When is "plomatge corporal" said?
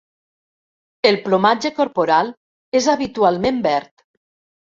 1.27-2.33